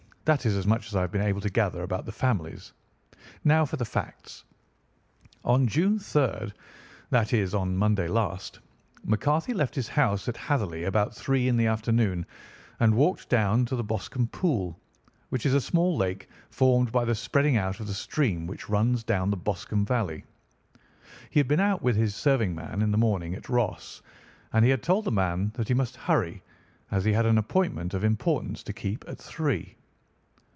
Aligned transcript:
That 0.25 0.45
is 0.45 0.55
as 0.55 0.67
much 0.67 0.85
as 0.85 0.95
I 0.95 1.01
have 1.01 1.11
been 1.11 1.23
able 1.23 1.41
to 1.41 1.49
gather 1.49 1.81
about 1.81 2.05
the 2.05 2.11
families. 2.11 2.73
Now 3.43 3.65
for 3.65 3.75
the 3.77 3.83
facts. 3.85 4.43
"On 5.43 5.67
June 5.67 5.97
3rd, 5.97 6.53
that 7.09 7.33
is, 7.33 7.55
on 7.55 7.75
Monday 7.75 8.07
last, 8.07 8.59
McCarthy 9.03 9.51
left 9.51 9.73
his 9.73 9.87
house 9.89 10.29
at 10.29 10.37
Hatherley 10.37 10.83
about 10.83 11.15
three 11.15 11.47
in 11.47 11.57
the 11.57 11.65
afternoon 11.65 12.23
and 12.79 12.93
walked 12.95 13.29
down 13.29 13.65
to 13.65 13.75
the 13.75 13.83
Boscombe 13.83 14.27
Pool, 14.31 14.79
which 15.29 15.43
is 15.47 15.55
a 15.55 15.59
small 15.59 15.97
lake 15.97 16.29
formed 16.51 16.91
by 16.91 17.03
the 17.03 17.15
spreading 17.15 17.57
out 17.57 17.79
of 17.79 17.87
the 17.87 17.93
stream 17.93 18.45
which 18.45 18.69
runs 18.69 19.03
down 19.03 19.31
the 19.31 19.35
Boscombe 19.37 19.87
Valley. 19.87 20.23
He 21.31 21.39
had 21.39 21.47
been 21.47 21.59
out 21.59 21.81
with 21.81 21.95
his 21.95 22.13
serving 22.15 22.53
man 22.53 22.83
in 22.83 22.91
the 22.91 22.97
morning 22.97 23.33
at 23.33 23.49
Ross, 23.49 24.03
and 24.53 24.63
he 24.63 24.71
had 24.71 24.83
told 24.83 25.05
the 25.05 25.11
man 25.11 25.49
that 25.55 25.67
he 25.67 25.73
must 25.73 25.95
hurry, 25.95 26.43
as 26.91 27.03
he 27.05 27.11
had 27.13 27.25
an 27.25 27.39
appointment 27.39 27.95
of 27.95 28.03
importance 28.03 28.61
to 28.63 28.71
keep 28.71 29.03
at 29.07 29.17
three. 29.17 29.75